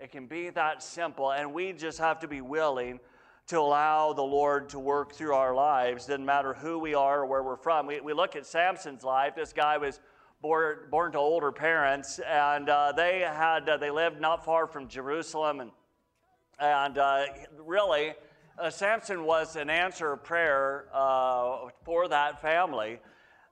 [0.00, 2.98] It can be that simple, and we just have to be willing
[3.46, 6.06] to allow the Lord to work through our lives.
[6.06, 7.86] Doesn't matter who we are or where we're from.
[7.86, 9.34] We, we look at Samson's life.
[9.36, 10.00] This guy was
[10.42, 14.88] born, born to older parents, and uh, they had uh, they lived not far from
[14.88, 15.70] Jerusalem, and
[16.58, 17.26] and uh,
[17.64, 18.14] really,
[18.58, 22.98] uh, Samson was an answer of prayer uh, for that family.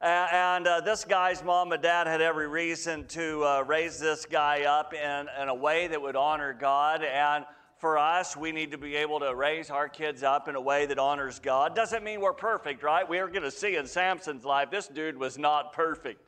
[0.00, 4.92] And uh, this guy's mom and dad had every reason to raise this guy up
[4.92, 7.02] in, in a way that would honor God.
[7.02, 7.46] And
[7.84, 10.86] for us, we need to be able to raise our kids up in a way
[10.86, 11.76] that honors God.
[11.76, 13.06] Doesn't mean we're perfect, right?
[13.06, 16.18] We're going to see in Samson's life, this dude was not perfect.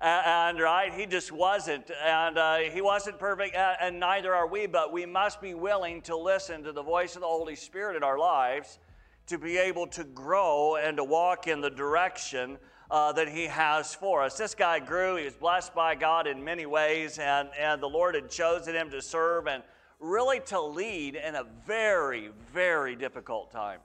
[0.00, 1.90] And, right, he just wasn't.
[2.00, 6.16] And uh, he wasn't perfect, and neither are we, but we must be willing to
[6.16, 8.78] listen to the voice of the Holy Spirit in our lives
[9.26, 12.56] to be able to grow and to walk in the direction
[12.88, 14.38] uh, that he has for us.
[14.38, 18.14] This guy grew, he was blessed by God in many ways, and, and the Lord
[18.14, 19.64] had chosen him to serve and
[20.00, 23.80] really to lead in a very, very difficult time.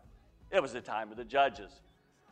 [0.52, 1.72] It was the time of the judges.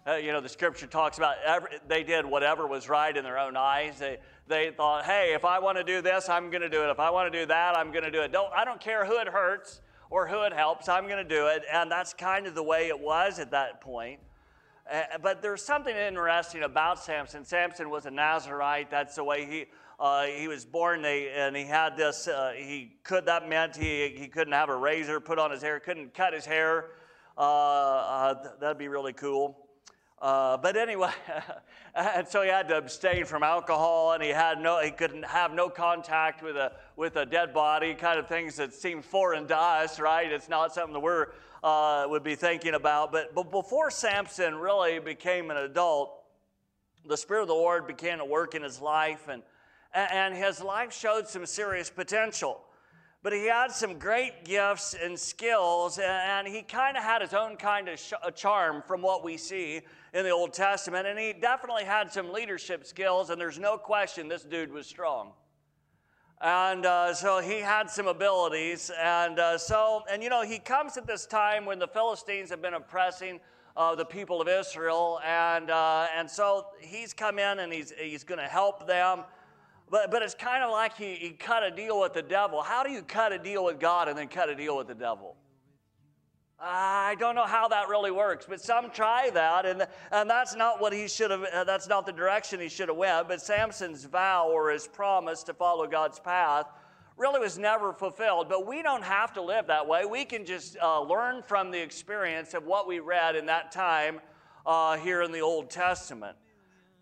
[0.07, 3.37] Uh, you know, the scripture talks about every, they did whatever was right in their
[3.37, 3.99] own eyes.
[3.99, 4.17] They,
[4.47, 6.89] they thought, hey, if I want to do this, I'm going to do it.
[6.89, 8.31] If I want to do that, I'm going to do it.
[8.31, 11.47] Don't, I don't care who it hurts or who it helps, I'm going to do
[11.47, 11.63] it.
[11.71, 14.21] And that's kind of the way it was at that point.
[14.89, 17.43] Uh, but there's something interesting about Samson.
[17.43, 18.89] Samson was a Nazarite.
[18.89, 19.65] That's the way he
[19.99, 24.09] uh, he was born they, and he had this, uh, he could, that meant he,
[24.15, 26.91] he couldn't have a razor put on his hair, couldn't cut his hair.
[27.37, 29.67] Uh, uh that'd be really cool.
[30.19, 31.11] Uh, but anyway,
[31.95, 35.53] and so he had to abstain from alcohol, and he had no, he couldn't have
[35.53, 39.55] no contact with a with a dead body, kind of things that seem foreign to
[39.55, 40.31] us, right?
[40.31, 41.27] It's not something that we're
[41.63, 43.11] uh, would be thinking about.
[43.11, 46.23] But but before Samson really became an adult,
[47.05, 49.43] the Spirit of the Lord began to work in his life, and
[49.93, 52.61] and his life showed some serious potential.
[53.23, 57.57] But he had some great gifts and skills, and he kind of had his own
[57.57, 59.81] kind of charm from what we see
[60.13, 61.07] in the Old Testament.
[61.07, 65.33] And he definitely had some leadership skills, and there's no question this dude was strong.
[66.39, 68.91] And uh, so he had some abilities.
[69.01, 72.61] And uh, so, and you know, he comes at this time when the Philistines have
[72.61, 73.39] been oppressing
[73.75, 75.19] uh, the people of Israel.
[75.25, 79.23] And, uh, and so he's come in and he's, he's going to help them.
[79.89, 82.61] But, but it's kind of like he, he cut a deal with the devil.
[82.61, 84.95] How do you cut a deal with God and then cut a deal with the
[84.95, 85.35] devil?
[86.59, 90.81] I don't know how that really works, but some try that, and, and that's not
[90.81, 93.27] what he should have, uh, that's not the direction he should have went.
[93.27, 96.65] But Samson's vow or his promise to follow God's path
[97.15, 98.49] really was never fulfilled.
[98.49, 100.05] But we don't have to live that way.
[100.05, 104.19] We can just uh, learn from the experience of what we read in that time
[104.65, 106.35] uh, here in the Old Testament.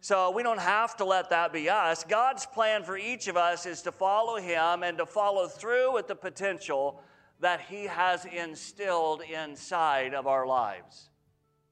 [0.05, 2.03] So we don't have to let that be us.
[2.03, 6.07] God's plan for each of us is to follow Him and to follow through with
[6.07, 7.01] the potential
[7.39, 11.09] that He has instilled inside of our lives.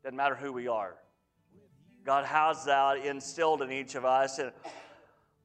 [0.02, 0.96] Doesn't matter who we are.
[2.04, 4.40] God has that instilled in each of us.
[4.40, 4.52] And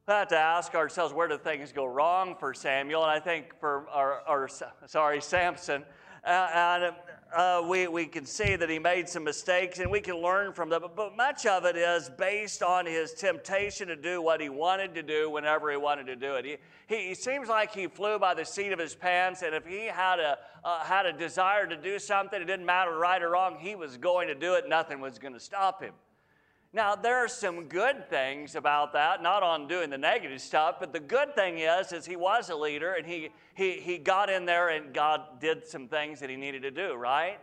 [0.07, 3.53] we have to ask ourselves where do things go wrong for Samuel, and I think
[3.61, 4.49] for our, our
[4.87, 5.85] sorry Samson,
[6.25, 6.95] and
[7.37, 10.69] uh, we, we can see that he made some mistakes and we can learn from
[10.69, 10.83] them.
[10.83, 14.95] But, but much of it is based on his temptation to do what he wanted
[14.95, 16.45] to do whenever he wanted to do it.
[16.45, 19.67] He, he, he seems like he flew by the seat of his pants, and if
[19.67, 23.31] he had a, uh, had a desire to do something, it didn't matter right or
[23.31, 24.69] wrong, he was going to do it.
[24.69, 25.93] Nothing was going to stop him.
[26.73, 30.93] Now, there are some good things about that, not on doing the negative stuff, but
[30.93, 34.45] the good thing is, is he was a leader and he, he, he got in
[34.45, 37.39] there and God did some things that he needed to do, right?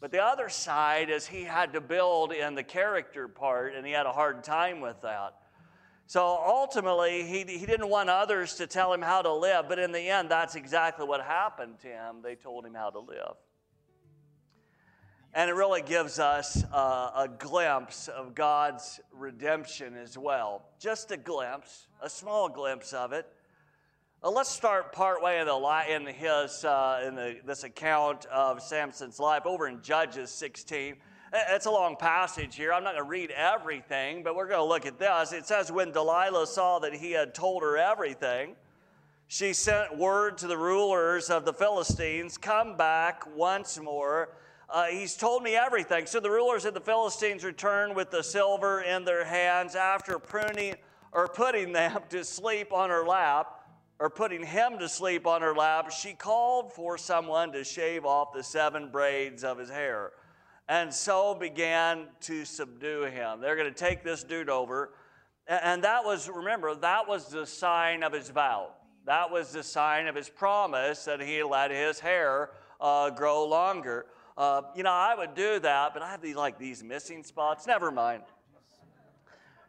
[0.00, 3.92] But the other side is he had to build in the character part and he
[3.92, 5.34] had a hard time with that.
[6.06, 9.92] So ultimately, he, he didn't want others to tell him how to live, but in
[9.92, 12.16] the end, that's exactly what happened to him.
[12.22, 13.34] They told him how to live.
[15.38, 20.64] And it really gives us uh, a glimpse of God's redemption as well.
[20.80, 23.24] Just a glimpse, a small glimpse of it.
[24.20, 29.20] Uh, let's start partway in, the, in his uh, in the, this account of Samson's
[29.20, 30.96] life over in Judges 16.
[31.32, 32.72] It's a long passage here.
[32.72, 35.32] I'm not going to read everything, but we're going to look at this.
[35.32, 38.56] It says, When Delilah saw that he had told her everything,
[39.28, 44.30] she sent word to the rulers of the Philistines, Come back once more
[44.70, 46.06] uh, he's told me everything.
[46.06, 50.74] So the rulers of the Philistines returned with the silver in their hands after pruning
[51.12, 53.54] or putting them to sleep on her lap,
[53.98, 55.90] or putting him to sleep on her lap.
[55.90, 60.12] She called for someone to shave off the seven braids of his hair,
[60.68, 63.40] and so began to subdue him.
[63.40, 64.90] They're going to take this dude over.
[65.48, 68.72] And that was, remember, that was the sign of his vow.
[69.06, 72.50] That was the sign of his promise that he let his hair
[72.80, 74.04] uh, grow longer.
[74.38, 77.66] Uh, you know, I would do that, but I have these like these missing spots.
[77.66, 78.22] Never mind.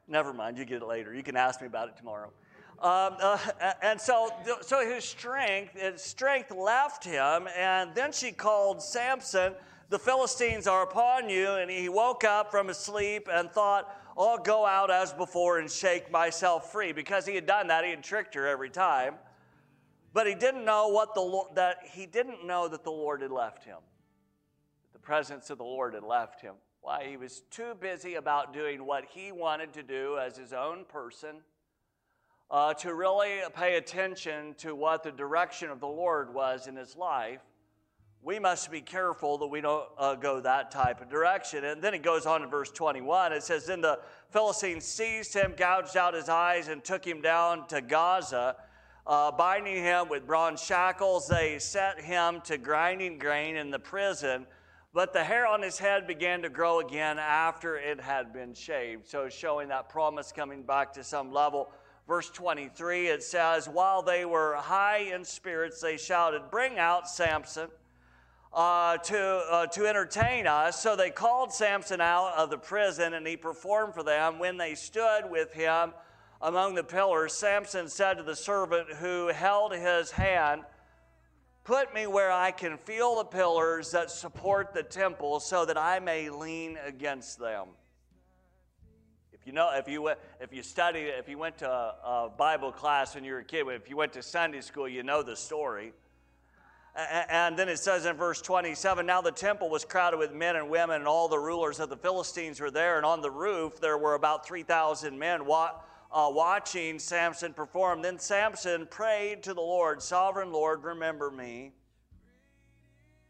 [0.07, 0.60] Never mind.
[0.60, 1.12] You get it later.
[1.12, 2.31] You can ask me about it tomorrow.
[2.80, 3.38] Um, uh,
[3.81, 4.30] and so,
[4.62, 9.54] so his strength, his strength left him, and then she called Samson.
[9.89, 14.38] The Philistines are upon you, and he woke up from his sleep and thought, "I'll
[14.38, 18.04] go out as before and shake myself free." Because he had done that, he had
[18.04, 19.16] tricked her every time,
[20.13, 23.31] but he didn't know what the Lord, that he didn't know that the Lord had
[23.31, 23.80] left him
[25.09, 26.53] presence of the Lord had left him.
[26.81, 27.07] Why?
[27.09, 31.38] He was too busy about doing what he wanted to do as his own person
[32.51, 36.95] uh, to really pay attention to what the direction of the Lord was in his
[36.95, 37.41] life.
[38.21, 41.65] We must be careful that we don't uh, go that type of direction.
[41.65, 43.33] And then it goes on in verse 21.
[43.33, 47.65] It says, Then the Philistines seized him, gouged out his eyes, and took him down
[47.69, 48.57] to Gaza.
[49.07, 54.45] Uh, binding him with bronze shackles, they set him to grinding grain in the prison
[54.99, 59.07] but the hair on his head began to grow again after it had been shaved.
[59.07, 61.71] So, showing that promise coming back to some level.
[62.05, 67.69] Verse 23, it says, While they were high in spirits, they shouted, Bring out Samson.
[68.51, 69.17] Uh, to,
[69.49, 70.81] uh, to entertain us.
[70.81, 74.37] So they called Samson out of the prison and he performed for them.
[74.37, 75.93] When they stood with him
[76.41, 80.63] among the pillars, Samson said to the servant who held his hand,
[81.69, 86.00] Put me where I can feel the pillars that support the temple so that I
[86.00, 87.68] may lean against them.
[89.31, 92.71] If you know, if you, if you studied, if you went to a, a Bible
[92.71, 95.36] class when you were a kid, if you went to Sunday school, you know the
[95.36, 95.94] story.
[97.30, 100.71] And then it says in verse 27 Now the temple was crowded with men and
[100.71, 102.97] women, and all the rulers of the Philistines were there.
[102.97, 105.45] And on the roof there were about 3,000 men
[106.11, 108.01] uh, watching Samson perform.
[108.01, 111.73] Then Samson prayed to the Lord, Sovereign Lord, remember me.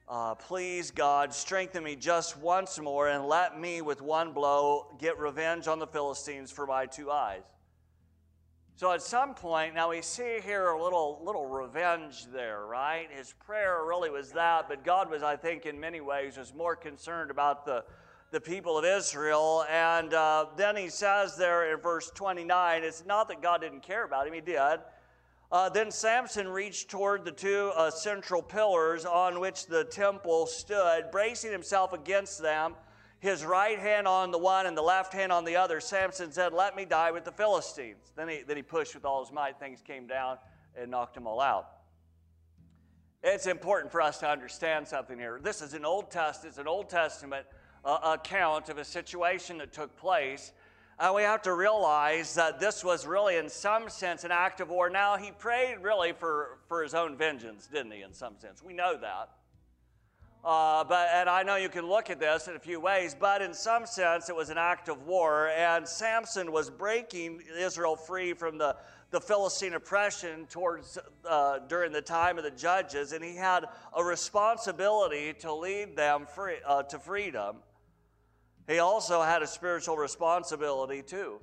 [0.08, 5.20] Uh, please, God, strengthen me just once more and let me, with one blow, get
[5.20, 7.44] revenge on the Philistines for my two eyes.
[8.76, 13.08] So at some point, now we see here a little, little revenge there, right?
[13.12, 16.78] His prayer really was that, but God was, I think, in many ways, was more
[16.78, 17.84] concerned about the,
[18.32, 19.66] the people of Israel.
[19.70, 24.04] And uh, then he says there in verse 29, it's not that God didn't care
[24.04, 24.80] about him, he did.
[25.52, 31.06] Uh, then Samson reached toward the two uh, central pillars on which the temple stood,
[31.12, 32.76] bracing himself against them,
[33.20, 35.80] his right hand on the one and the left hand on the other.
[35.80, 38.12] Samson said, Let me die with the Philistines.
[38.16, 39.60] Then he, then he pushed with all his might.
[39.60, 40.38] Things came down
[40.80, 41.68] and knocked them all out.
[43.24, 45.40] It's important for us to understand something here.
[45.44, 47.46] This is an Old Testament, it's an Old Testament
[47.84, 50.52] uh, account of a situation that took place.
[51.00, 54.70] And we have to realize that this was really, in some sense, an act of
[54.70, 54.90] war.
[54.90, 58.62] Now, he prayed really for, for his own vengeance, didn't he, in some sense?
[58.62, 59.30] We know that.
[60.44, 63.42] Uh, but, and I know you can look at this in a few ways, but
[63.42, 65.50] in some sense, it was an act of war.
[65.50, 68.78] And Samson was breaking Israel free from the,
[69.12, 74.04] the Philistine oppression towards uh, during the time of the judges, and he had a
[74.04, 77.58] responsibility to lead them free, uh, to freedom.
[78.70, 81.40] He also had a spiritual responsibility too.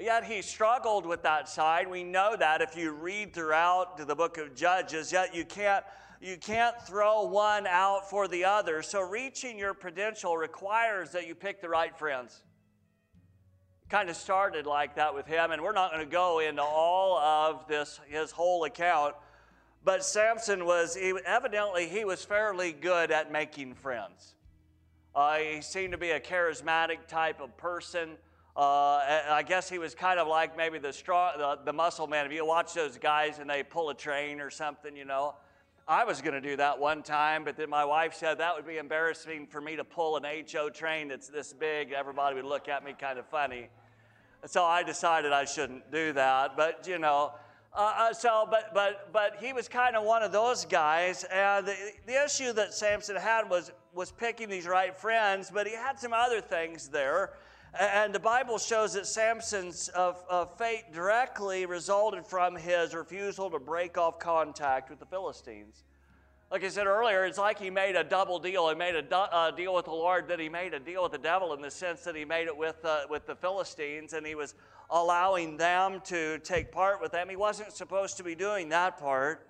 [0.00, 1.88] Yet he struggled with that side.
[1.88, 5.84] We know that if you read throughout the book of Judges, yet you can't
[6.20, 8.82] you can't throw one out for the other.
[8.82, 12.42] So reaching your potential requires that you pick the right friends
[13.92, 17.18] kind of started like that with him, and we're not going to go into all
[17.18, 19.14] of this, his whole account.
[19.84, 20.96] But Samson was,
[21.26, 24.34] evidently, he was fairly good at making friends.
[25.14, 28.16] Uh, he seemed to be a charismatic type of person.
[28.56, 32.26] Uh, I guess he was kind of like maybe the strong, the, the muscle man.
[32.26, 35.34] If you watch those guys and they pull a train or something, you know.
[35.88, 38.66] I was going to do that one time, but then my wife said that would
[38.66, 41.90] be embarrassing for me to pull an HO train that's this big.
[41.92, 43.68] Everybody would look at me kind of funny.
[44.46, 46.56] So I decided I shouldn't do that.
[46.56, 47.32] But, you know,
[47.74, 51.24] uh, uh, so, but, but, but he was kind of one of those guys.
[51.24, 51.74] And the,
[52.06, 56.12] the issue that Samson had was, was picking these right friends, but he had some
[56.12, 57.32] other things there.
[57.78, 59.90] And the Bible shows that Samson's
[60.58, 65.84] fate directly resulted from his refusal to break off contact with the Philistines.
[66.50, 68.68] Like I said earlier, it's like he made a double deal.
[68.68, 71.18] He made a uh, deal with the Lord, that he made a deal with the
[71.18, 74.34] devil in the sense that he made it with, uh, with the Philistines, and he
[74.34, 74.54] was
[74.90, 77.30] allowing them to take part with them.
[77.30, 79.48] He wasn't supposed to be doing that part.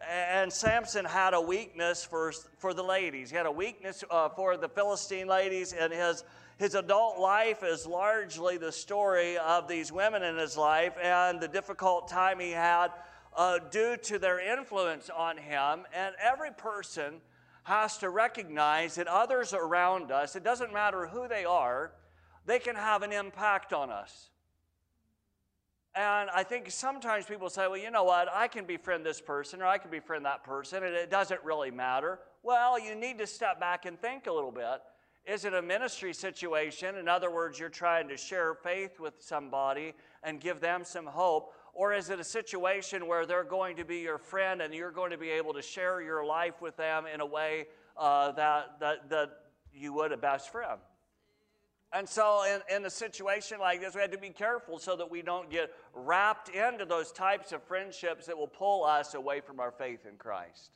[0.00, 3.30] And Samson had a weakness for, for the ladies.
[3.30, 6.22] He had a weakness uh, for the Philistine ladies, and his,
[6.58, 11.48] his adult life is largely the story of these women in his life and the
[11.48, 12.88] difficult time he had
[13.36, 15.84] uh, due to their influence on him.
[15.94, 17.20] And every person
[17.64, 21.92] has to recognize that others around us, it doesn't matter who they are,
[22.44, 24.28] they can have an impact on us.
[25.96, 29.62] And I think sometimes people say, well, you know what, I can befriend this person
[29.62, 32.18] or I can befriend that person, and it doesn't really matter.
[32.42, 34.82] Well, you need to step back and think a little bit.
[35.24, 36.96] Is it a ministry situation?
[36.96, 41.54] In other words, you're trying to share faith with somebody and give them some hope.
[41.72, 45.10] Or is it a situation where they're going to be your friend and you're going
[45.10, 49.08] to be able to share your life with them in a way uh, that, that,
[49.08, 49.30] that
[49.74, 50.78] you would a best friend?
[51.92, 55.10] And so, in, in a situation like this, we have to be careful so that
[55.10, 59.60] we don't get wrapped into those types of friendships that will pull us away from
[59.60, 60.70] our faith in Christ.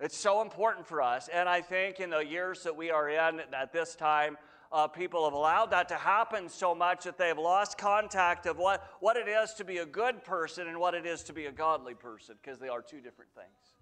[0.00, 1.28] It's so important for us.
[1.28, 4.36] And I think in the years that we are in at this time,
[4.70, 8.58] uh, people have allowed that to happen so much that they have lost contact of
[8.58, 11.46] what, what it is to be a good person and what it is to be
[11.46, 13.74] a godly person because they are two different things.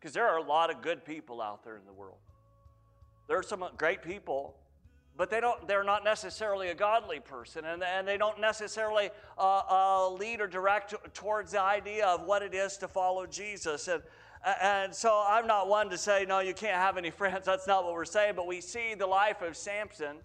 [0.00, 2.18] Because there are a lot of good people out there in the world.
[3.28, 4.56] There are some great people,
[5.16, 9.62] but they don't, they're not necessarily a godly person, and, and they don't necessarily uh,
[9.68, 13.88] uh, lead or direct towards the idea of what it is to follow Jesus.
[13.88, 14.02] And,
[14.60, 17.44] and so I'm not one to say, no, you can't have any friends.
[17.44, 18.34] That's not what we're saying.
[18.36, 20.16] But we see the life of Samson,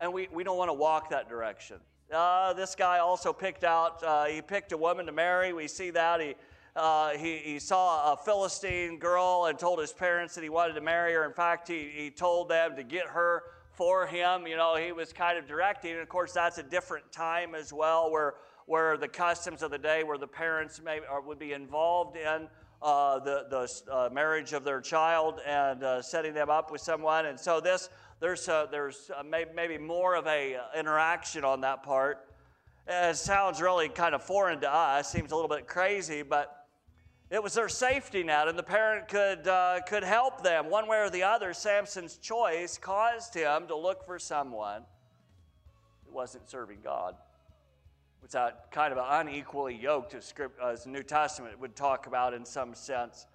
[0.00, 1.76] and we, we don't want to walk that direction.
[2.12, 5.52] Uh, this guy also picked out, uh, he picked a woman to marry.
[5.52, 6.20] We see that.
[6.20, 6.34] He,
[6.74, 10.80] uh, he, he saw a Philistine girl and told his parents that he wanted to
[10.80, 11.24] marry her.
[11.24, 13.42] In fact, he, he told them to get her
[13.80, 14.46] for him.
[14.46, 15.92] You know, he was kind of directing.
[15.92, 18.34] And of course, that's a different time as well where,
[18.66, 22.46] where the customs of the day, where the parents may, or would be involved in
[22.82, 27.24] uh, the, the uh, marriage of their child and uh, setting them up with someone.
[27.24, 27.88] And so this,
[28.20, 32.28] there's, there's maybe, maybe more of a uh, interaction on that part.
[32.86, 36.59] It sounds really kind of foreign to us, seems a little bit crazy, but
[37.30, 40.98] it was their safety net, and the parent could, uh, could help them one way
[40.98, 41.52] or the other.
[41.52, 44.82] Samson's choice caused him to look for someone
[46.06, 47.14] who wasn't serving God
[48.22, 52.06] was that kind of an unequally yoked as, script, as the New Testament would talk
[52.06, 53.26] about in some sense.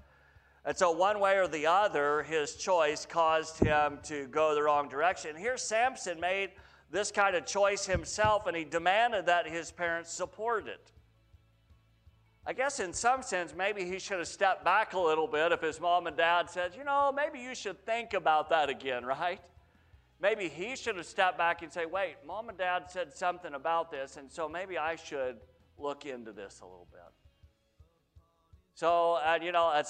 [0.64, 4.90] And so, one way or the other, his choice caused him to go the wrong
[4.90, 5.36] direction.
[5.36, 6.52] Here, Samson made
[6.92, 10.92] this kind of choice himself, and he demanded that his parents support it.
[12.48, 15.62] I guess in some sense, maybe he should have stepped back a little bit if
[15.62, 19.42] his mom and dad said, you know, maybe you should think about that again, right?
[20.22, 23.92] Maybe he should have stepped back and say, wait, mom and dad said something about
[23.92, 25.38] this, and so maybe I should
[25.78, 27.02] look into this a little bit.
[28.76, 29.82] So, and you know,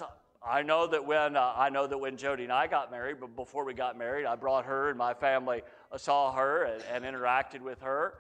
[0.48, 3.36] I know that when uh, I know that when Jody and I got married, but
[3.36, 7.04] before we got married, I brought her and my family uh, saw her and, and,
[7.04, 8.14] interacted with her,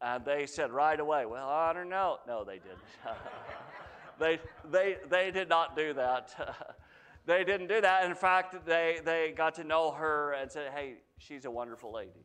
[0.00, 2.78] and they said right away, "Well, I don't know." No, they didn't.
[4.18, 4.38] they
[4.70, 6.76] they they did not do that.
[7.26, 8.04] they didn't do that.
[8.04, 12.24] In fact, they they got to know her and said, "Hey, she's a wonderful lady.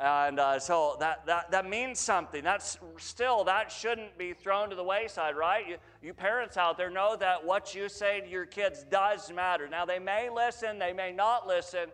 [0.00, 2.44] And uh, so that, that, that means something.
[2.44, 5.68] That's still, that shouldn't be thrown to the wayside, right?
[5.68, 9.68] You, you parents out there know that what you say to your kids does matter.
[9.68, 11.88] Now, they may listen, they may not listen,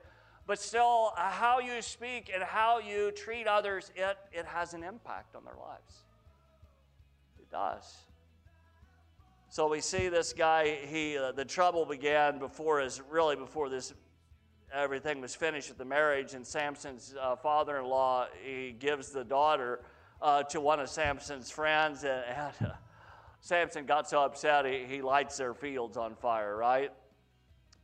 [0.46, 4.82] but still, uh, how you speak and how you treat others, it, it has an
[4.82, 6.04] impact on their lives.
[7.38, 7.96] It does.
[9.54, 13.94] So we see this guy, he, uh, the trouble began before his, really before this
[14.72, 19.22] everything was finished with the marriage, and Samson's uh, father in law, he gives the
[19.22, 19.78] daughter
[20.20, 22.74] uh, to one of Samson's friends, and, and uh,
[23.42, 26.90] Samson got so upset he, he lights their fields on fire, right?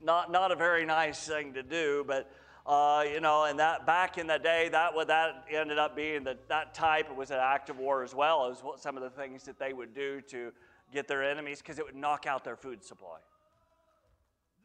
[0.03, 2.29] Not, not a very nice thing to do, but
[2.67, 6.49] uh, you know, and that back in the day, that that ended up being that
[6.49, 9.57] that type was an act of war as well as some of the things that
[9.61, 10.51] they would do to
[10.93, 13.19] get their enemies because it would knock out their food supply.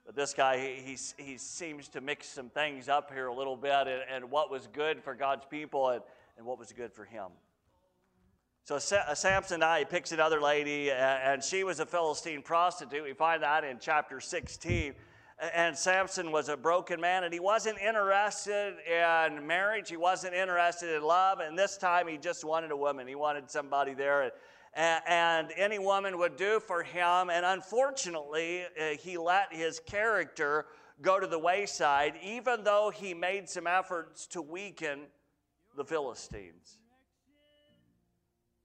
[0.05, 3.87] But this guy, he, he, seems to mix some things up here a little bit
[3.87, 6.01] and, and what was good for God's people and,
[6.37, 7.27] and what was good for him.
[8.65, 13.03] So uh, Samson now, he picks another lady, and she was a Philistine prostitute.
[13.03, 14.95] We find that in chapter 16.
[15.53, 19.89] And Samson was a broken man, and he wasn't interested in marriage.
[19.89, 21.41] He wasn't interested in love.
[21.41, 23.07] And this time, he just wanted a woman.
[23.07, 24.31] He wanted somebody there
[24.75, 27.29] and any woman would do for him.
[27.29, 30.65] And unfortunately, uh, he let his character
[31.01, 35.01] go to the wayside, even though he made some efforts to weaken
[35.75, 36.79] the Philistines.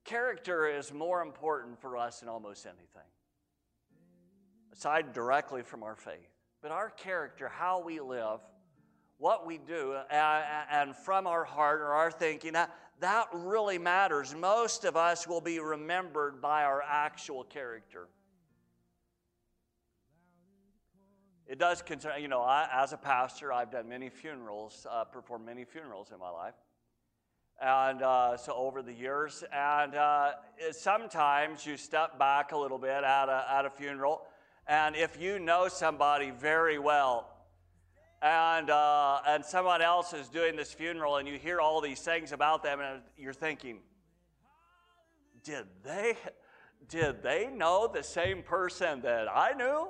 [0.04, 3.08] Character is more important for us than almost anything,
[4.72, 6.30] aside directly from our faith.
[6.62, 8.40] But our character, how we live,
[9.18, 12.54] what we do, and from our heart or our thinking,
[13.00, 14.34] that really matters.
[14.34, 18.08] Most of us will be remembered by our actual character.
[21.46, 25.46] It does concern, you know, I, as a pastor, I've done many funerals, uh, performed
[25.46, 26.54] many funerals in my life.
[27.60, 30.32] And uh, so over the years, and uh,
[30.70, 34.22] sometimes you step back a little bit at a, at a funeral,
[34.66, 37.28] and if you know somebody very well,
[38.22, 42.32] and, uh, and someone else is doing this funeral and you hear all these things
[42.32, 43.78] about them and you're thinking,
[45.42, 46.16] did they,
[46.88, 49.88] did they know the same person that I knew?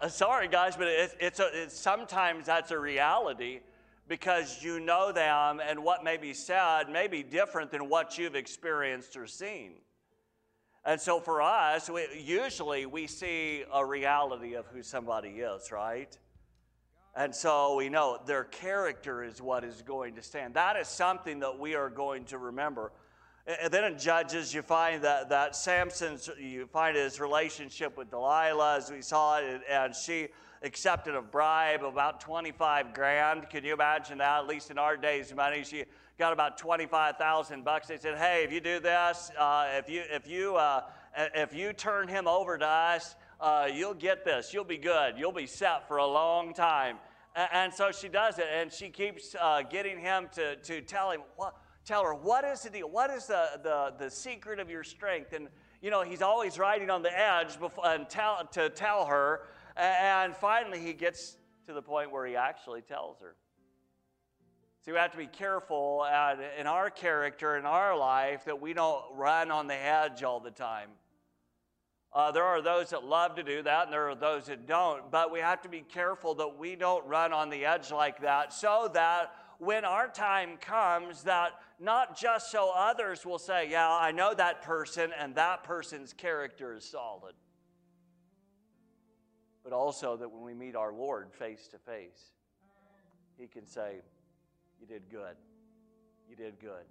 [0.08, 3.60] Sorry, guys, but it's, it's, a, it's sometimes that's a reality
[4.08, 8.34] because you know them and what may be said may be different than what you've
[8.34, 9.74] experienced or seen.
[10.84, 16.18] And so for us, we, usually we see a reality of who somebody is, right?
[17.14, 20.54] And so we know their character is what is going to stand.
[20.54, 22.92] That is something that we are going to remember.
[23.46, 28.76] And then in Judges, you find that, that Samson's, you find his relationship with Delilah,
[28.76, 30.28] as we saw it, and she
[30.62, 33.50] accepted a bribe of about 25 grand.
[33.50, 34.38] Can you imagine that?
[34.38, 35.84] At least in our days' money, she
[36.18, 37.88] got about 25,000 bucks.
[37.88, 40.82] They said, hey, if you do this, uh, if, you, if, you, uh,
[41.34, 44.54] if you turn him over to us, uh, you'll get this.
[44.54, 45.18] You'll be good.
[45.18, 46.98] You'll be set for a long time.
[47.34, 51.10] And, and so she does it, and she keeps uh, getting him to, to tell
[51.10, 52.88] him, what, tell her, what is the deal?
[52.88, 55.32] What is the, the, the secret of your strength?
[55.32, 55.48] And,
[55.82, 59.40] you know, he's always riding on the edge before, and tell, to tell her.
[59.76, 63.34] And finally, he gets to the point where he actually tells her.
[64.84, 66.04] See, we have to be careful
[66.58, 70.50] in our character, in our life, that we don't run on the edge all the
[70.50, 70.90] time.
[72.14, 75.10] Uh, there are those that love to do that, and there are those that don't.
[75.10, 78.52] But we have to be careful that we don't run on the edge like that,
[78.52, 84.12] so that when our time comes, that not just so others will say, "Yeah, I
[84.12, 87.34] know that person, and that person's character is solid,"
[89.64, 92.32] but also that when we meet our Lord face to face,
[93.38, 94.02] He can say,
[94.78, 95.36] "You did good.
[96.28, 96.84] You did good."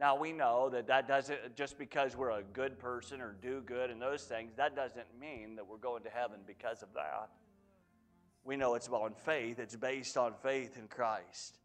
[0.00, 3.90] Now, we know that that doesn't, just because we're a good person or do good
[3.90, 7.30] and those things, that doesn't mean that we're going to heaven because of that.
[8.44, 11.58] We know it's on faith, it's based on faith in Christ.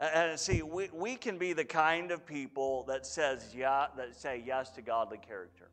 [0.00, 4.42] And see, we, we can be the kind of people that says yeah, that say
[4.44, 5.70] yes to godly character.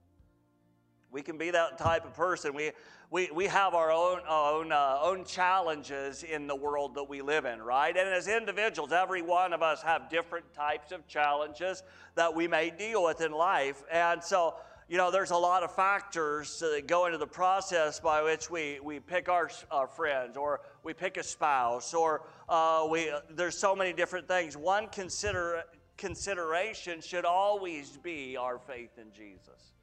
[1.11, 2.53] We can be that type of person.
[2.53, 2.71] We,
[3.09, 7.43] we, we have our own, own, uh, own challenges in the world that we live
[7.43, 7.95] in, right?
[7.95, 11.83] And as individuals, every one of us have different types of challenges
[12.15, 13.83] that we may deal with in life.
[13.91, 14.55] And so,
[14.87, 18.79] you know, there's a lot of factors that go into the process by which we,
[18.81, 23.75] we pick our, our friends or we pick a spouse or uh, we, there's so
[23.75, 24.55] many different things.
[24.55, 25.63] One consider,
[25.97, 29.73] consideration should always be our faith in Jesus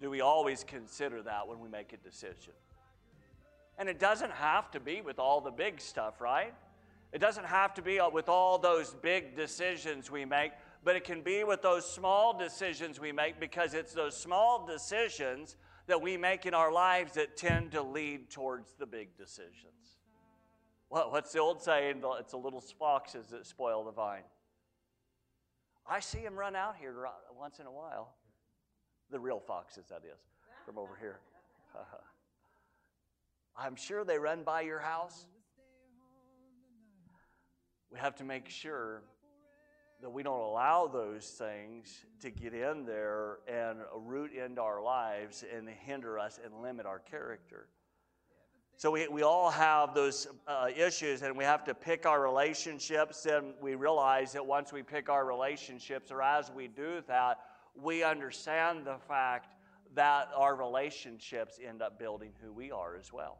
[0.00, 2.54] do we always consider that when we make a decision?
[3.78, 6.54] And it doesn't have to be with all the big stuff, right?
[7.12, 10.52] It doesn't have to be with all those big decisions we make,
[10.84, 15.56] but it can be with those small decisions we make because it's those small decisions
[15.86, 19.98] that we make in our lives that tend to lead towards the big decisions.
[20.88, 22.02] Well, what's the old saying?
[22.18, 24.22] It's the little foxes that spoil the vine.
[25.88, 26.94] I see them run out here
[27.36, 28.14] once in a while.
[29.10, 30.20] The real foxes, that is,
[30.64, 31.18] from over here.
[33.56, 35.26] I'm sure they run by your house.
[37.90, 39.02] We have to make sure
[40.00, 45.44] that we don't allow those things to get in there and root into our lives
[45.54, 47.66] and hinder us and limit our character.
[48.76, 53.26] So we, we all have those uh, issues, and we have to pick our relationships.
[53.26, 57.40] And we realize that once we pick our relationships, or as we do that,
[57.74, 59.54] we understand the fact
[59.94, 63.38] that our relationships end up building who we are as well.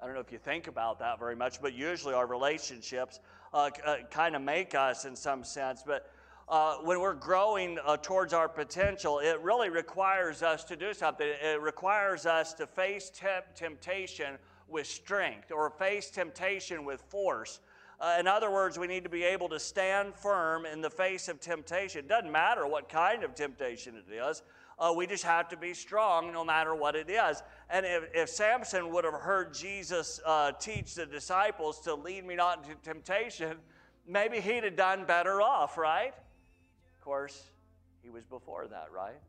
[0.00, 3.20] I don't know if you think about that very much, but usually our relationships
[3.52, 5.82] uh, uh, kind of make us in some sense.
[5.86, 6.10] But
[6.48, 11.26] uh, when we're growing uh, towards our potential, it really requires us to do something.
[11.26, 17.60] It requires us to face temp- temptation with strength or face temptation with force.
[18.00, 21.28] Uh, in other words, we need to be able to stand firm in the face
[21.28, 22.00] of temptation.
[22.00, 24.42] It doesn't matter what kind of temptation it is.
[24.78, 27.42] Uh, we just have to be strong no matter what it is.
[27.70, 32.34] And if, if Samson would have heard Jesus uh, teach the disciples to lead me
[32.34, 33.58] not into temptation,
[34.06, 36.12] maybe he'd have done better off, right?
[36.98, 37.44] Of course,
[38.02, 39.20] he was before that, right?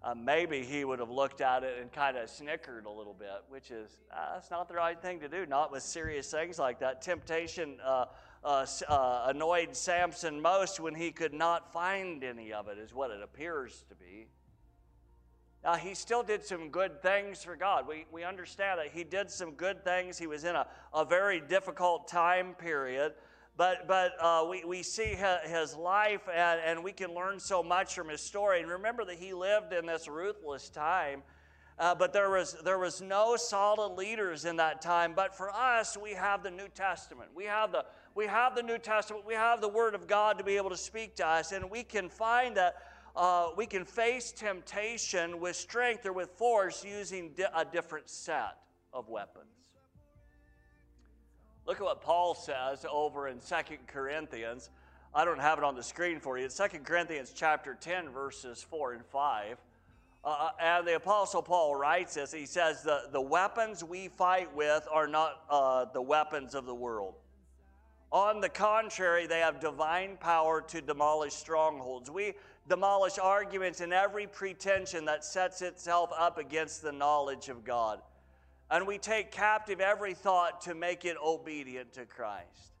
[0.00, 3.42] Uh, maybe he would have looked at it and kind of snickered a little bit,
[3.48, 5.44] which is uh, that's not the right thing to do.
[5.44, 7.02] Not with serious things like that.
[7.02, 8.04] Temptation uh,
[8.44, 13.10] uh, uh, annoyed Samson most when he could not find any of it, is what
[13.10, 14.28] it appears to be.
[15.64, 17.88] Now, he still did some good things for God.
[17.88, 20.16] We, we understand that he did some good things.
[20.16, 23.14] He was in a, a very difficult time period.
[23.58, 27.92] But, but uh, we, we see his life and, and we can learn so much
[27.92, 28.60] from his story.
[28.60, 31.24] And remember that he lived in this ruthless time.
[31.76, 35.12] Uh, but there was, there was no solid leaders in that time.
[35.14, 37.30] But for us, we have the New Testament.
[37.34, 39.26] We have the, we have the New Testament.
[39.26, 41.50] We have the Word of God to be able to speak to us.
[41.50, 42.76] And we can find that
[43.16, 48.58] uh, we can face temptation with strength or with force using di- a different set
[48.92, 49.57] of weapons.
[51.68, 54.70] Look at what Paul says over in Second Corinthians.
[55.14, 56.46] I don't have it on the screen for you.
[56.46, 59.58] It's 2 Corinthians chapter 10, verses 4 and 5.
[60.24, 62.32] Uh, uh, and the Apostle Paul writes this.
[62.32, 66.74] He says, The, the weapons we fight with are not uh, the weapons of the
[66.74, 67.16] world.
[68.10, 72.10] On the contrary, they have divine power to demolish strongholds.
[72.10, 72.32] We
[72.66, 78.00] demolish arguments and every pretension that sets itself up against the knowledge of God.
[78.70, 82.72] And we take captive every thought to make it obedient to Christ.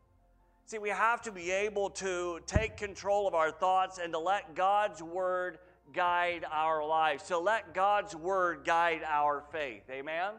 [0.66, 4.54] See, we have to be able to take control of our thoughts and to let
[4.54, 5.58] God's word
[5.94, 7.24] guide our lives.
[7.24, 9.84] So let God's word guide our faith.
[9.90, 10.32] Amen?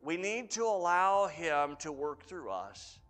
[0.00, 3.00] We need to allow Him to work through us.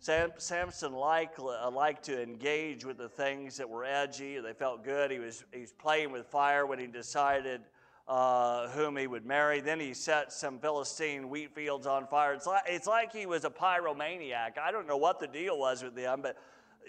[0.00, 4.38] Sam, Samson liked, uh, liked to engage with the things that were edgy.
[4.38, 5.10] They felt good.
[5.10, 7.62] He was, he was playing with fire when he decided
[8.10, 9.60] uh, whom he would marry.
[9.60, 12.34] Then he set some Philistine wheat fields on fire.
[12.34, 14.58] It's like, it's like he was a pyromaniac.
[14.60, 16.36] I don't know what the deal was with them, but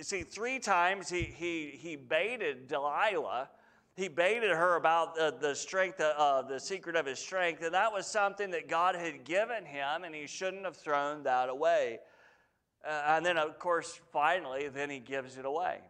[0.01, 3.49] see, three times he, he, he baited Delilah.
[3.95, 7.93] He baited her about the, the strength, uh, the secret of his strength, and that
[7.93, 11.99] was something that God had given him, and he shouldn't have thrown that away.
[12.83, 15.81] Uh, and then, of course, finally, then he gives it away.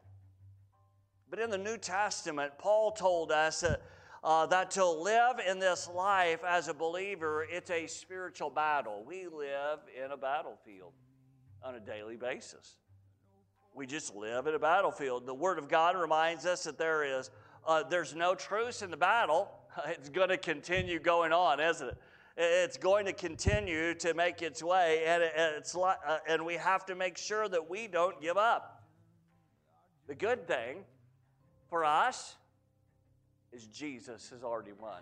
[1.30, 3.82] But in the New Testament, Paul told us that,
[4.24, 9.04] uh, that to live in this life as a believer, it's a spiritual battle.
[9.06, 10.94] We live in a battlefield
[11.64, 12.78] on a daily basis.
[13.74, 15.26] We just live in a battlefield.
[15.26, 17.32] The Word of God reminds us that there is
[17.66, 19.52] uh, there's no truce in the battle.
[19.88, 21.98] It's going to continue going on, isn't it?
[22.36, 25.96] It's going to continue to make its way, and, it's, uh,
[26.28, 28.84] and we have to make sure that we don't give up.
[30.08, 30.84] The good thing
[31.70, 32.36] for us
[33.52, 35.02] is Jesus has already won.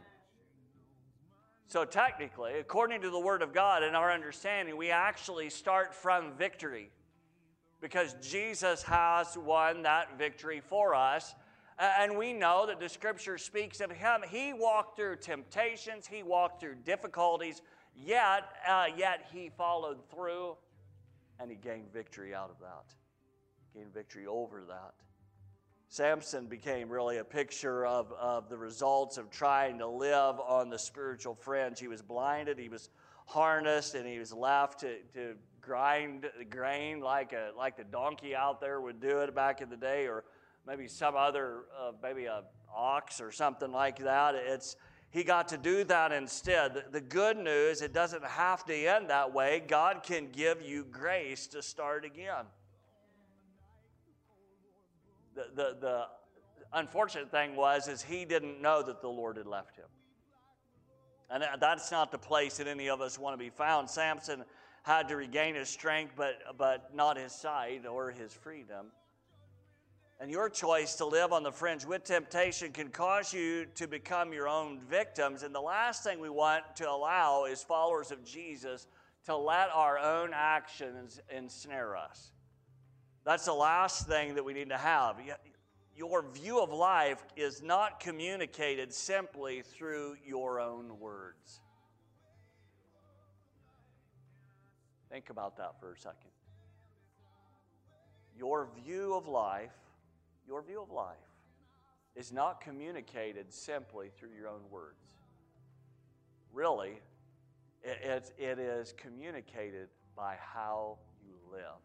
[1.68, 6.34] So, technically, according to the Word of God and our understanding, we actually start from
[6.34, 6.90] victory
[7.80, 11.36] because Jesus has won that victory for us.
[11.78, 14.22] And we know that the scripture speaks of him.
[14.28, 17.62] He walked through temptations, he walked through difficulties,
[17.96, 20.58] yet, uh, yet he followed through
[21.40, 22.94] and he gained victory out of that,
[23.74, 24.94] gained victory over that.
[25.92, 30.78] Samson became really a picture of, of the results of trying to live on the
[30.78, 31.80] spiritual fringe.
[31.80, 32.90] He was blinded, he was
[33.26, 38.36] harnessed and he was left to, to grind the grain like a like the donkey
[38.36, 40.24] out there would do it back in the day, or
[40.66, 44.36] maybe some other uh, maybe a ox or something like that.
[44.36, 44.76] It's
[45.10, 46.76] he got to do that instead.
[46.76, 49.64] The, the good news, it doesn't have to end that way.
[49.68, 52.46] God can give you grace to start again.
[55.40, 56.06] The, the, the
[56.74, 59.86] unfortunate thing was is he didn't know that the Lord had left him.
[61.30, 63.90] And that's not the place that any of us want to be found.
[63.90, 64.44] Samson
[64.84, 68.88] had to regain his strength, but, but not his sight or his freedom.
[70.20, 74.34] And your choice to live on the fringe with temptation can cause you to become
[74.34, 75.44] your own victims.
[75.44, 78.88] And the last thing we want to allow is followers of Jesus
[79.26, 82.32] to let our own actions ensnare us.
[83.30, 85.18] That's the last thing that we need to have.
[85.96, 91.62] Your view of life is not communicated simply through your own words.
[95.12, 96.32] Think about that for a second.
[98.36, 99.74] Your view of life
[100.48, 101.16] your view of life
[102.16, 105.14] is not communicated simply through your own words.
[106.52, 107.00] Really,
[107.84, 111.78] it, it is communicated by how you live,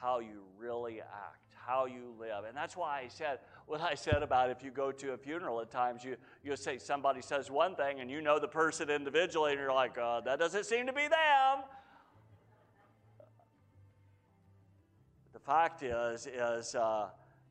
[0.00, 2.44] how you really act, how you live.
[2.46, 5.60] And that's why I said what I said about if you go to a funeral
[5.60, 9.52] at times, you, you say somebody says one thing and you know the person individually,
[9.52, 11.64] and you're like, uh, that doesn't seem to be them.
[15.32, 17.08] The fact is, is uh,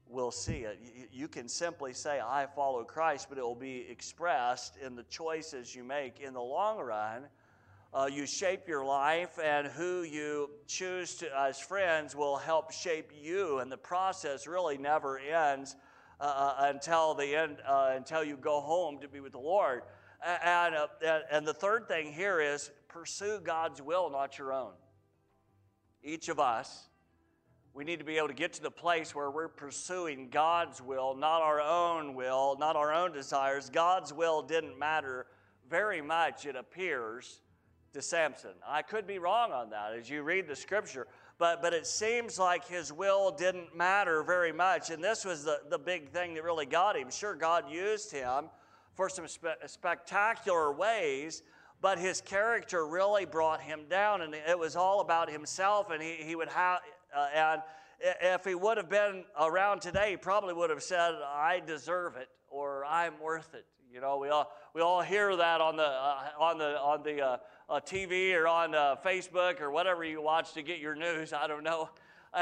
[0.09, 0.79] will see it.
[1.11, 5.75] You can simply say, I follow Christ, but it will be expressed in the choices
[5.75, 7.27] you make in the long run.
[7.93, 13.11] Uh, you shape your life, and who you choose to, as friends will help shape
[13.19, 15.75] you, and the process really never ends
[16.19, 19.81] uh, uh until the end, uh, until you go home to be with the Lord.
[20.23, 20.87] And, uh,
[21.31, 24.73] and the third thing here is pursue God's will, not your own.
[26.03, 26.89] Each of us
[27.73, 31.15] we need to be able to get to the place where we're pursuing God's will,
[31.15, 33.69] not our own will, not our own desires.
[33.69, 35.27] God's will didn't matter
[35.69, 37.41] very much, it appears,
[37.93, 38.51] to Samson.
[38.67, 42.37] I could be wrong on that as you read the scripture, but, but it seems
[42.37, 44.89] like his will didn't matter very much.
[44.89, 47.09] And this was the, the big thing that really got him.
[47.09, 48.45] Sure, God used him
[48.93, 51.43] for some spe- spectacular ways,
[51.81, 56.15] but his character really brought him down, and it was all about himself, and he,
[56.15, 56.79] he would have
[57.15, 57.61] uh, and
[58.01, 62.29] if he would have been around today, he probably would have said, I deserve it
[62.49, 63.65] or I'm worth it.
[63.91, 67.21] You know, we all, we all hear that on the, uh, on the, on the
[67.21, 71.33] uh, uh TV or on uh, Facebook or whatever you watch to get your news.
[71.33, 71.89] I don't know.
[72.31, 72.37] Uh,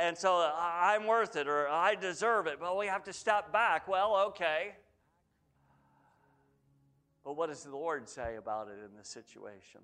[0.00, 2.58] and so I'm worth it or I deserve it.
[2.58, 3.86] But we have to step back.
[3.86, 4.74] Well, okay.
[7.22, 9.82] But what does the Lord say about it in this situation?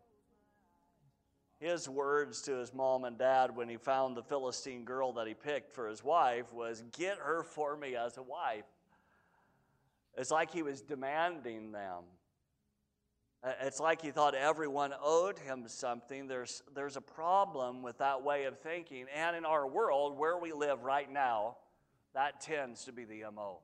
[1.62, 5.34] his words to his mom and dad when he found the Philistine girl that he
[5.34, 8.64] picked for his wife was, Get her for me as a wife.
[10.16, 12.04] It's like he was demanding them.
[13.60, 16.28] It's like he thought everyone owed him something.
[16.28, 19.06] There's, there's a problem with that way of thinking.
[19.14, 21.56] And in our world, where we live right now,
[22.14, 23.58] that tends to be the MO.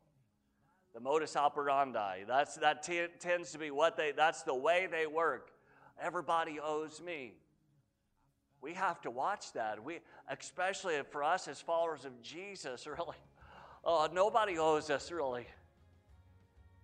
[0.94, 2.24] The modus operandi.
[2.26, 5.50] That's, that t- tends to be what they, that's the way they work.
[6.00, 7.34] Everybody owes me.
[8.60, 9.84] We have to watch that.
[9.84, 13.16] We, especially for us as followers of Jesus, really.
[13.84, 15.46] Uh, nobody owes us, really.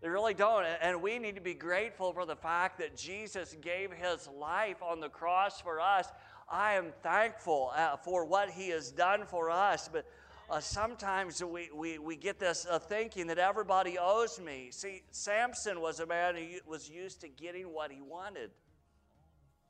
[0.04, 0.66] They really don't.
[0.82, 5.00] And we need to be grateful for the fact that Jesus gave his life on
[5.00, 6.06] the cross for us.
[6.46, 9.88] I am thankful uh, for what he has done for us.
[9.90, 10.04] But
[10.50, 14.68] uh, sometimes we, we, we get this uh, thinking that everybody owes me.
[14.72, 18.50] See, Samson was a man who was used to getting what he wanted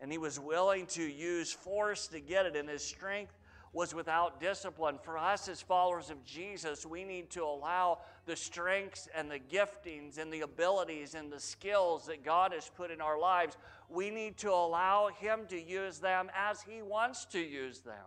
[0.00, 3.32] and he was willing to use force to get it, and his strength
[3.74, 4.98] was without discipline.
[5.02, 10.16] For us as followers of Jesus, we need to allow the strengths and the giftings
[10.16, 13.56] and the abilities and the skills that God has put in our lives,
[13.90, 18.06] we need to allow Him to use them as He wants to use them.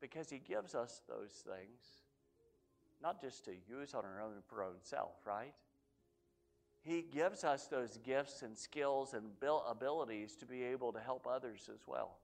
[0.00, 2.02] Because He gives us those things,
[3.02, 5.52] not just to use on our own for our own self, right?
[6.82, 9.26] He gives us those gifts and skills and
[9.68, 12.16] abilities to be able to help others as well.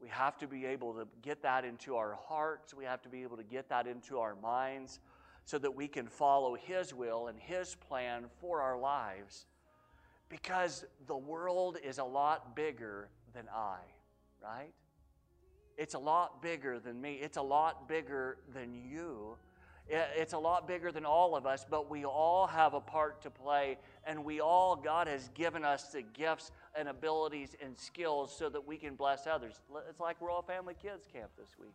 [0.00, 2.74] We have to be able to get that into our hearts.
[2.74, 5.00] We have to be able to get that into our minds
[5.44, 9.46] so that we can follow His will and His plan for our lives.
[10.28, 13.78] Because the world is a lot bigger than I,
[14.42, 14.72] right?
[15.76, 17.14] It's a lot bigger than me.
[17.14, 19.36] It's a lot bigger than you.
[19.90, 23.30] It's a lot bigger than all of us, but we all have a part to
[23.30, 28.50] play, and we all, God has given us the gifts and abilities and skills so
[28.50, 29.54] that we can bless others.
[29.88, 31.74] It's like Royal Family Kids Camp this week.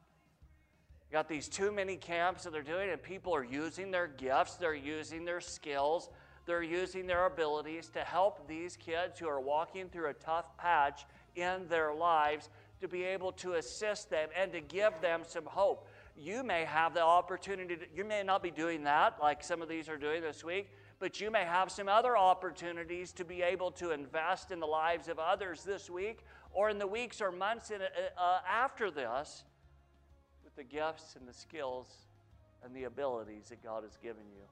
[1.09, 4.55] You got these too many camps that they're doing, and people are using their gifts,
[4.55, 6.09] they're using their skills,
[6.45, 11.05] they're using their abilities to help these kids who are walking through a tough patch
[11.35, 12.49] in their lives
[12.81, 16.93] to be able to assist them and to give them some hope you may have
[16.93, 20.21] the opportunity, to, you may not be doing that like some of these are doing
[20.21, 24.59] this week, but you may have some other opportunities to be able to invest in
[24.59, 26.19] the lives of others this week
[26.51, 29.43] or in the weeks or months in, uh, uh, after this
[30.43, 31.87] with the gifts and the skills
[32.63, 34.43] and the abilities that God has given you.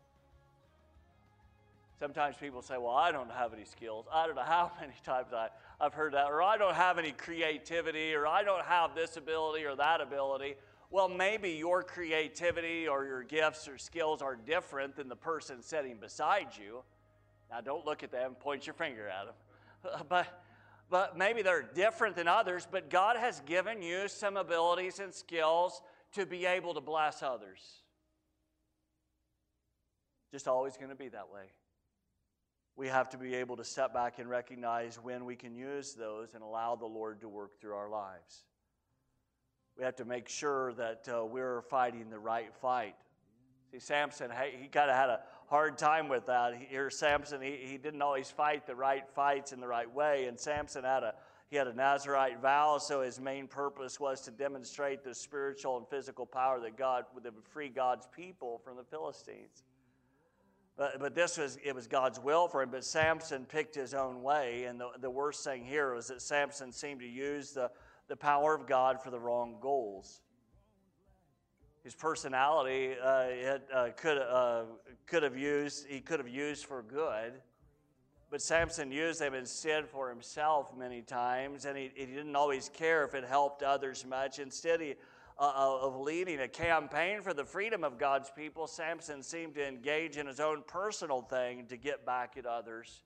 [2.00, 4.08] Sometimes people say, Well, I don't have any skills.
[4.12, 6.32] I don't know how many times I, I've heard that.
[6.32, 8.15] Or I don't have any creativity.
[8.15, 10.56] Or I don't have this ability or that ability
[10.92, 15.98] well, maybe your creativity or your gifts or skills are different than the person sitting
[15.98, 16.84] beside you.
[17.50, 19.36] Now, don't look at them and point your finger at them.
[20.10, 20.28] But,
[20.92, 25.82] but maybe they're different than others, but God has given you some abilities and skills
[26.14, 27.62] to be able to bless others.
[30.32, 31.46] Just always going to be that way.
[32.76, 36.36] We have to be able to step back and recognize when we can use those
[36.36, 38.44] and allow the Lord to work through our lives.
[39.78, 42.96] We have to make sure that uh, we're fighting the right fight.
[43.72, 46.54] See, Samson, he kind of had a hard time with that.
[46.70, 50.26] Here, Samson, he, he didn't always fight the right fights in the right way.
[50.26, 51.14] And Samson had a
[51.50, 55.86] he had a Nazarite vow, so his main purpose was to demonstrate the spiritual and
[55.90, 59.64] physical power that God would free God's people from the Philistines.
[60.78, 62.70] But, but this was it was God's will for him.
[62.72, 66.72] But Samson picked his own way, and the, the worst thing here was that Samson
[66.72, 67.70] seemed to use the
[68.12, 70.19] the power of God for the wrong goals.
[71.82, 74.63] His personality uh, it, uh, could, uh,
[75.06, 77.32] could have used, he could have used for good,
[78.30, 83.06] but Samson used them instead for himself many times, and he, he didn't always care
[83.06, 84.39] if it helped others much.
[84.39, 84.95] Instead he,
[85.39, 89.65] uh, uh, of leading a campaign for the freedom of God's people, Samson seemed to
[89.65, 93.04] engage in his own personal thing to get back at others.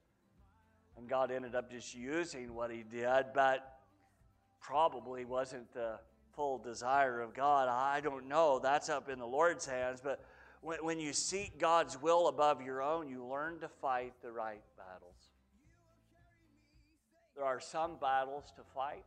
[0.97, 3.74] And God ended up just using what he did, but
[4.65, 5.99] probably wasn't the
[6.35, 7.69] full desire of God.
[7.69, 8.59] I don't know.
[8.59, 10.01] That's up in the Lord's hands.
[10.03, 10.19] But
[10.61, 14.61] when, when you seek God's will above your own, you learn to fight the right
[14.75, 15.13] battles.
[17.35, 19.05] There are some battles to fight,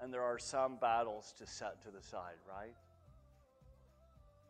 [0.00, 2.74] and there are some battles to set to the side, right?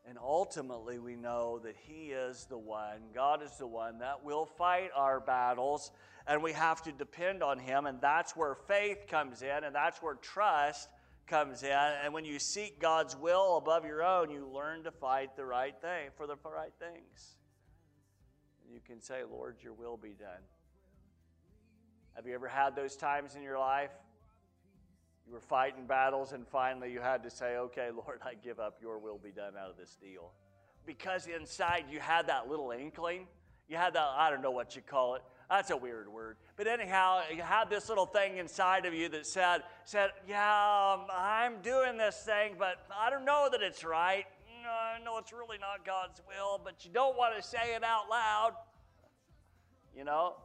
[0.07, 4.45] And ultimately, we know that He is the one, God is the one that will
[4.45, 5.91] fight our battles,
[6.27, 7.87] and we have to depend on Him.
[7.87, 10.89] And that's where faith comes in, and that's where trust
[11.27, 11.71] comes in.
[11.71, 15.75] And when you seek God's will above your own, you learn to fight the right
[15.81, 17.37] thing for the right things.
[18.63, 20.43] And you can say, Lord, your will be done.
[22.15, 23.91] Have you ever had those times in your life
[25.27, 28.79] you were fighting battles, and finally you had to say, Okay, Lord, I give up.
[28.81, 30.33] Your will be done out of this deal.
[30.87, 33.27] Because inside you had that little inkling.
[33.69, 35.23] You had that, I don't know what you call it.
[35.49, 36.37] That's a weird word.
[36.57, 41.07] But anyhow, you had this little thing inside of you that said, said Yeah, um,
[41.11, 44.25] I'm doing this thing, but I don't know that it's right.
[44.63, 47.85] No, I know it's really not God's will, but you don't want to say it
[47.85, 48.53] out loud.
[49.97, 50.37] You know?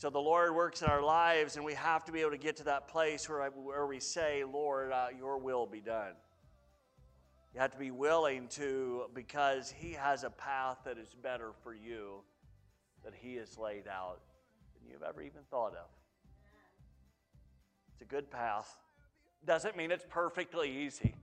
[0.00, 2.56] So the Lord works in our lives, and we have to be able to get
[2.56, 6.12] to that place where, where we say, Lord, uh, your will be done.
[7.52, 11.74] You have to be willing to, because He has a path that is better for
[11.74, 12.22] you
[13.04, 14.20] that He has laid out
[14.72, 15.90] than you've ever even thought of.
[17.92, 18.74] It's a good path.
[19.44, 21.14] Doesn't mean it's perfectly easy.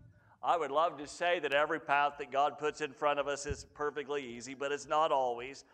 [0.44, 3.48] I would love to say that every path that God puts in front of us
[3.48, 5.66] is perfectly easy, but it's not always.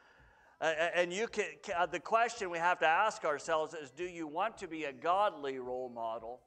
[0.64, 1.46] And you can,
[1.92, 5.60] the question we have to ask ourselves is do you want to be a godly
[5.60, 6.40] role model?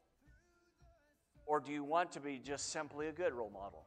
[1.45, 3.85] Or do you want to be just simply a good role model?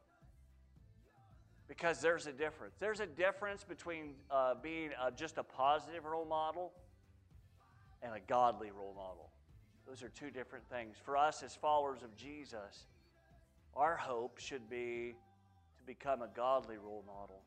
[1.66, 2.76] Because there's a difference.
[2.78, 6.72] There's a difference between uh, being uh, just a positive role model
[8.00, 9.30] and a godly role model.
[9.88, 10.96] Those are two different things.
[11.04, 12.86] For us as followers of Jesus,
[13.74, 15.16] our hope should be
[15.76, 17.42] to become a godly role model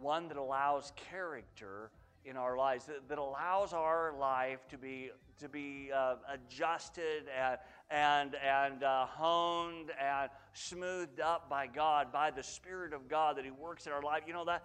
[0.00, 1.90] one that allows character
[2.24, 7.58] in our lives, that, that allows our life to be, to be uh, adjusted and,
[7.90, 13.44] and, and uh, honed and smoothed up by God, by the Spirit of God that
[13.44, 14.22] He works in our life.
[14.26, 14.64] You know, that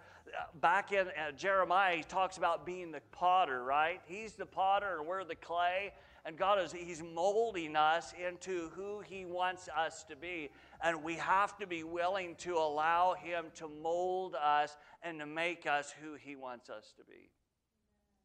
[0.60, 4.00] back in uh, Jeremiah, he talks about being the potter, right?
[4.06, 5.92] He's the potter and we're the clay.
[6.24, 10.50] And God is He's molding us into who He wants us to be.
[10.82, 15.66] And we have to be willing to allow Him to mold us and to make
[15.66, 17.30] us who He wants us to be.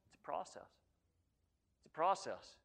[0.08, 0.64] It's a process.
[1.80, 2.58] It's a process.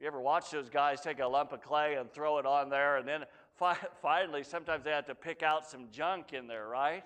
[0.00, 2.96] You ever watch those guys take a lump of clay and throw it on there,
[2.96, 3.24] and then
[3.54, 7.04] fi- finally, sometimes they have to pick out some junk in there, right?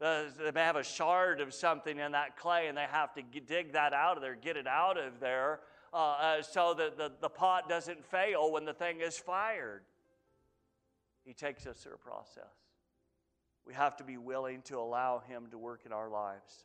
[0.00, 3.22] Uh, they may have a shard of something in that clay, and they have to
[3.22, 5.60] g- dig that out of there, get it out of there,
[5.92, 9.82] uh, uh, so that the, the pot doesn't fail when the thing is fired.
[11.24, 12.44] He takes us through a process.
[13.66, 16.64] We have to be willing to allow Him to work in our lives.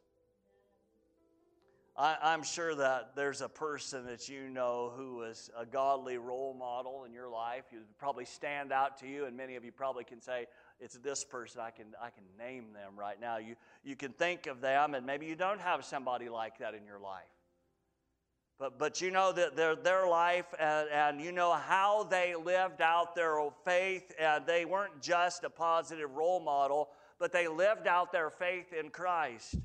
[1.95, 6.55] I, am sure that there's a person that you know who is a godly role
[6.57, 7.65] model in your life.
[7.71, 10.47] You probably stand out to you, and many of you probably can say,
[10.79, 11.61] It's this person.
[11.61, 13.37] I can, I can name them right now.
[13.37, 16.83] You, you can think of them, and maybe you don't have somebody like that in
[16.85, 17.23] your life.
[18.59, 22.81] But, but you know that their, their life, and, and you know how they lived
[22.81, 26.89] out their faith, and they weren't just a positive role model,
[27.19, 29.55] but they lived out their faith in Christ.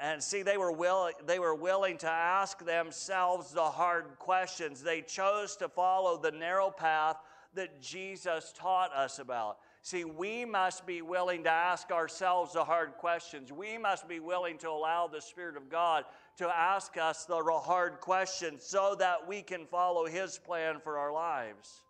[0.00, 4.82] And see, they were, will, they were willing to ask themselves the hard questions.
[4.82, 7.16] They chose to follow the narrow path
[7.54, 9.58] that Jesus taught us about.
[9.82, 13.50] See, we must be willing to ask ourselves the hard questions.
[13.50, 16.04] We must be willing to allow the Spirit of God
[16.38, 21.12] to ask us the hard questions so that we can follow His plan for our
[21.12, 21.82] lives.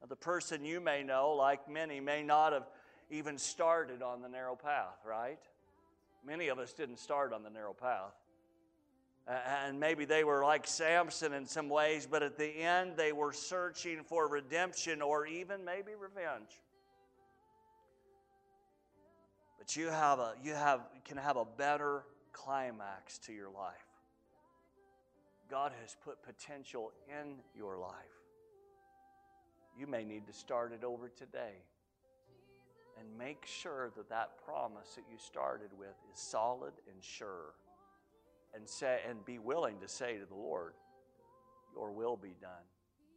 [0.00, 2.68] Now, the person you may know, like many, may not have
[3.10, 5.38] even started on the narrow path, right?
[6.26, 8.14] Many of us didn't start on the narrow path.
[9.28, 13.32] And maybe they were like Samson in some ways, but at the end they were
[13.32, 16.50] searching for redemption or even maybe revenge.
[19.58, 22.02] But you have a you have can have a better
[22.32, 23.74] climax to your life.
[25.50, 27.92] God has put potential in your life.
[29.78, 31.62] You may need to start it over today
[32.98, 37.54] and make sure that that promise that you started with is solid and sure
[38.54, 40.74] and say and be willing to say to the lord
[41.74, 42.66] your will be done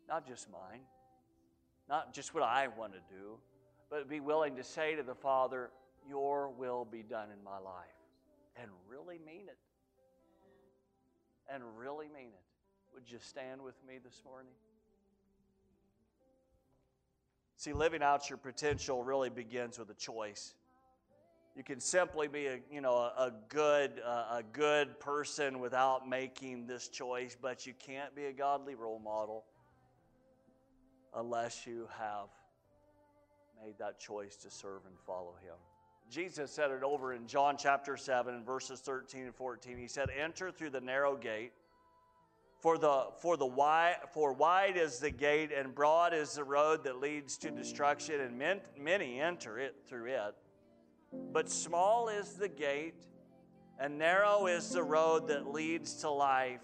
[0.08, 0.82] not just mine
[1.90, 3.38] not just what i want to do
[3.90, 5.70] but be willing to say to the father
[6.08, 8.05] your will be done in my life
[8.62, 9.58] and really mean it
[11.54, 14.54] and really mean it would you stand with me this morning
[17.58, 20.54] See, living out your potential really begins with a choice.
[21.56, 26.68] You can simply be a, you know, a, good, uh, a good person without making
[26.68, 29.46] this choice, but you can't be a godly role model
[31.16, 32.28] unless you have
[33.64, 35.56] made that choice to serve and follow Him.
[36.10, 39.78] Jesus said it over in John chapter 7, verses 13 and 14.
[39.78, 41.52] He said, Enter through the narrow gate.
[42.60, 46.84] For, the, for, the wide, for wide is the gate and broad is the road
[46.86, 50.36] that leads to destruction, and men, many enter it through it.
[51.32, 53.06] But small is the gate,
[53.80, 56.62] and narrow is the road that leads to life,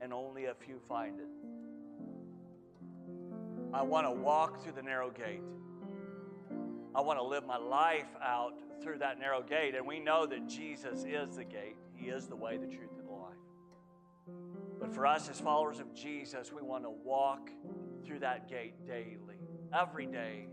[0.00, 1.28] and only a few find it.
[3.72, 5.42] I want to walk through the narrow gate.
[6.96, 9.74] I want to live my life out through that narrow gate.
[9.74, 13.06] And we know that Jesus is the gate, He is the way, the truth, and
[13.06, 13.36] the life.
[14.80, 17.50] but for us as followers of Jesus, we want to walk
[18.02, 19.36] through that gate daily,
[19.74, 20.46] every day,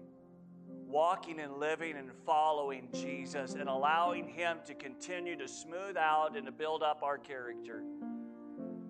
[0.86, 6.46] walking and living and following Jesus and allowing Him to continue to smooth out and
[6.46, 7.84] to build up our character.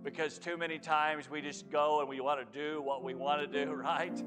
[0.03, 3.41] Because too many times we just go and we want to do what we want
[3.41, 4.23] to do, right?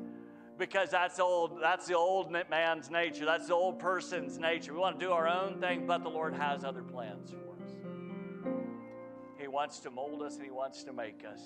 [0.58, 4.72] Because that's old, that's the old man's nature, that's the old person's nature.
[4.72, 7.70] We want to do our own thing, but the Lord has other plans for us.
[9.38, 11.40] He wants to mold us and He wants to make us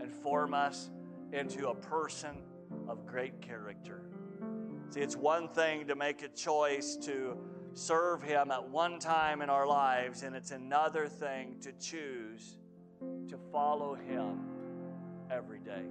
[0.00, 0.88] and form us
[1.32, 2.36] into a person
[2.88, 4.02] of great character.
[4.90, 7.36] See, it's one thing to make a choice to
[7.74, 12.56] serve Him at one time in our lives, and it's another thing to choose
[13.28, 14.40] to follow Him
[15.30, 15.84] every day.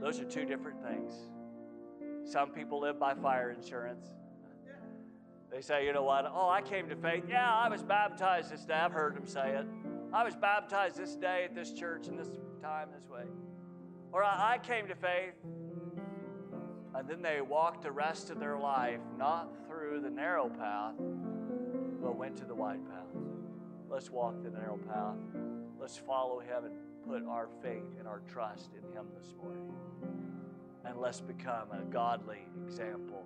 [0.00, 1.12] Those are two different things.
[2.24, 4.06] Some people live by fire insurance.
[5.50, 6.30] They say, you know what?
[6.30, 7.24] Oh, I came to faith.
[7.28, 8.74] Yeah, I was baptized this day.
[8.74, 9.66] I've heard them say it.
[10.12, 12.28] I was baptized this day at this church and this
[12.62, 13.24] time this way.
[14.12, 15.34] Or I came to faith.
[16.94, 20.94] And then they walked the rest of their life not through the narrow path,
[22.02, 23.06] but went to the wide path.
[23.88, 25.16] Let's walk the narrow path.
[25.80, 26.72] Let's follow and
[27.08, 29.72] put our faith and our trust in Him this morning.
[30.84, 33.24] And let's become a godly example,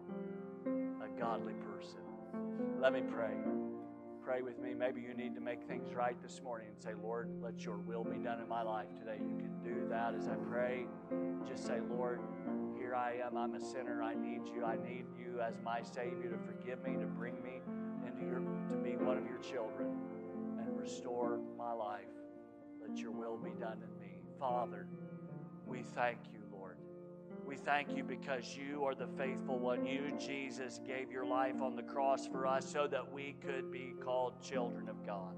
[0.67, 2.01] a godly person.
[2.81, 3.35] Let me pray.
[4.25, 4.73] pray with me.
[4.73, 8.05] Maybe you need to make things right this morning and say, Lord, let your will
[8.05, 9.19] be done in my life today.
[9.19, 10.87] You can do that as I pray.
[11.49, 12.21] Just say, Lord,
[12.79, 13.37] here I am.
[13.37, 14.01] I'm a sinner.
[14.03, 14.65] I need you.
[14.65, 17.61] I need you as my Savior to forgive me, to bring me
[18.07, 19.89] into your to be one of your children
[20.61, 22.22] and restore my life.
[22.87, 24.17] Let your will be done in me.
[24.39, 24.87] Father,
[25.67, 26.77] we thank you, Lord.
[27.47, 29.87] We thank you because you are the faithful one.
[29.87, 33.95] You, Jesus, gave your life on the cross for us so that we could be
[34.03, 35.35] called children of God.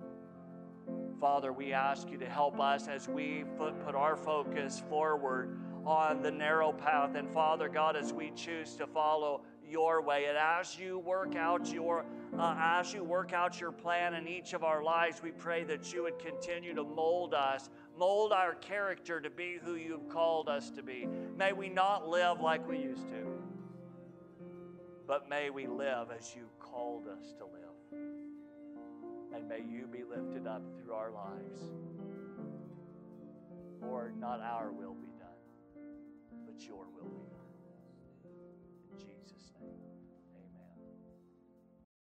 [1.20, 6.30] Father, we ask you to help us as we put our focus forward on the
[6.30, 7.14] narrow path.
[7.14, 11.72] And Father God, as we choose to follow your way, and as you work out
[11.72, 12.04] your
[12.38, 15.92] uh, as you work out your plan in each of our lives, we pray that
[15.92, 20.70] you would continue to mold us, mold our character to be who you've called us
[20.70, 21.06] to be.
[21.36, 23.38] May we not live like we used to,
[25.06, 28.02] but may we live as you called us to live.
[29.34, 31.60] And may you be lifted up through our lives.
[33.80, 35.28] Lord, not our will be done,
[36.46, 37.40] but your will be done.
[38.92, 39.52] In Jesus'